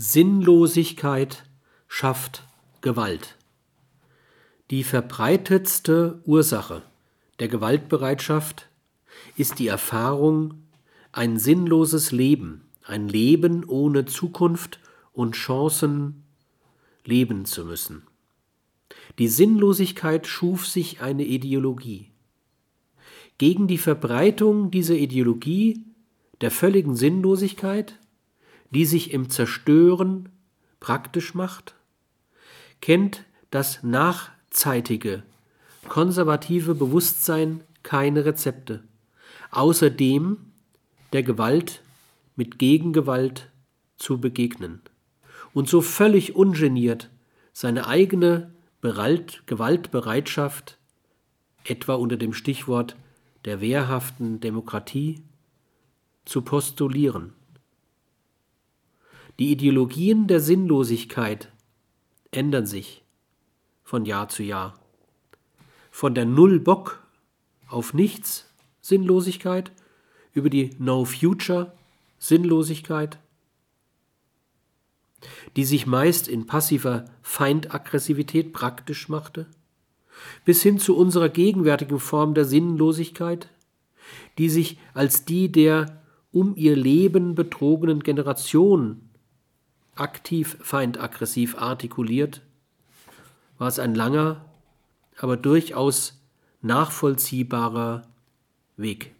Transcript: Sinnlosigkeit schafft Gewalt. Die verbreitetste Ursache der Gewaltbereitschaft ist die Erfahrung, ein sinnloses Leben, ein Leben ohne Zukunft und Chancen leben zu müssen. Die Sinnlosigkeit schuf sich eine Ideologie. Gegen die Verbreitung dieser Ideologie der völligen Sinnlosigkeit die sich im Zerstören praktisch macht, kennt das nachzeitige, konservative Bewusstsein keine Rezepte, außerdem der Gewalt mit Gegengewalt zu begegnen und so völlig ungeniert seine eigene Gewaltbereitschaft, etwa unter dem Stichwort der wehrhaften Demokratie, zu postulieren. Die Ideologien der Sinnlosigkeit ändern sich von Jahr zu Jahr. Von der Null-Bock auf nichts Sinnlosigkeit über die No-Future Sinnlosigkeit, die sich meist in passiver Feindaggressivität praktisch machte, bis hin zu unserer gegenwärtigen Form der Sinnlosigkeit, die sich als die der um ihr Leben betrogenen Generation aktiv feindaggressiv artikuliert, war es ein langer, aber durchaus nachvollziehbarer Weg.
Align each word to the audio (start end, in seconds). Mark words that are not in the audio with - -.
Sinnlosigkeit 0.00 1.42
schafft 1.88 2.44
Gewalt. 2.82 3.34
Die 4.70 4.84
verbreitetste 4.84 6.22
Ursache 6.24 6.82
der 7.40 7.48
Gewaltbereitschaft 7.48 8.68
ist 9.36 9.58
die 9.58 9.66
Erfahrung, 9.66 10.62
ein 11.10 11.36
sinnloses 11.36 12.12
Leben, 12.12 12.60
ein 12.84 13.08
Leben 13.08 13.64
ohne 13.64 14.04
Zukunft 14.04 14.78
und 15.12 15.34
Chancen 15.34 16.22
leben 17.04 17.44
zu 17.44 17.64
müssen. 17.64 18.04
Die 19.18 19.26
Sinnlosigkeit 19.26 20.28
schuf 20.28 20.64
sich 20.64 21.00
eine 21.00 21.24
Ideologie. 21.24 22.06
Gegen 23.36 23.66
die 23.66 23.78
Verbreitung 23.78 24.70
dieser 24.70 24.94
Ideologie 24.94 25.82
der 26.40 26.52
völligen 26.52 26.94
Sinnlosigkeit 26.94 27.98
die 28.70 28.84
sich 28.84 29.12
im 29.12 29.30
Zerstören 29.30 30.28
praktisch 30.80 31.34
macht, 31.34 31.74
kennt 32.80 33.24
das 33.50 33.82
nachzeitige, 33.82 35.22
konservative 35.88 36.74
Bewusstsein 36.74 37.62
keine 37.82 38.24
Rezepte, 38.24 38.84
außerdem 39.50 40.36
der 41.12 41.22
Gewalt 41.22 41.82
mit 42.36 42.58
Gegengewalt 42.58 43.50
zu 43.96 44.18
begegnen 44.18 44.82
und 45.54 45.68
so 45.68 45.80
völlig 45.80 46.36
ungeniert 46.36 47.10
seine 47.52 47.86
eigene 47.86 48.52
Gewaltbereitschaft, 48.80 50.78
etwa 51.64 51.94
unter 51.94 52.16
dem 52.16 52.32
Stichwort 52.32 52.96
der 53.44 53.60
wehrhaften 53.60 54.38
Demokratie, 54.40 55.22
zu 56.24 56.42
postulieren. 56.42 57.32
Die 59.38 59.52
Ideologien 59.52 60.26
der 60.26 60.40
Sinnlosigkeit 60.40 61.52
ändern 62.32 62.66
sich 62.66 63.04
von 63.84 64.04
Jahr 64.04 64.28
zu 64.28 64.42
Jahr. 64.42 64.74
Von 65.92 66.16
der 66.16 66.24
Null-Bock 66.24 67.06
auf 67.68 67.94
nichts 67.94 68.52
Sinnlosigkeit 68.80 69.70
über 70.32 70.50
die 70.50 70.70
No-Future 70.78 71.72
Sinnlosigkeit, 72.18 73.20
die 75.54 75.64
sich 75.64 75.86
meist 75.86 76.26
in 76.26 76.46
passiver 76.46 77.04
Feindaggressivität 77.22 78.52
praktisch 78.52 79.08
machte, 79.08 79.46
bis 80.44 80.62
hin 80.62 80.80
zu 80.80 80.96
unserer 80.96 81.28
gegenwärtigen 81.28 82.00
Form 82.00 82.34
der 82.34 82.44
Sinnlosigkeit, 82.44 83.48
die 84.36 84.48
sich 84.48 84.78
als 84.94 85.24
die 85.24 85.52
der 85.52 86.02
um 86.32 86.56
ihr 86.56 86.74
Leben 86.74 87.36
betrogenen 87.36 88.00
Generation 88.02 89.07
aktiv 90.00 90.56
feindaggressiv 90.60 91.56
artikuliert, 91.58 92.42
war 93.58 93.68
es 93.68 93.78
ein 93.78 93.94
langer, 93.94 94.44
aber 95.18 95.36
durchaus 95.36 96.20
nachvollziehbarer 96.62 98.06
Weg. 98.76 99.14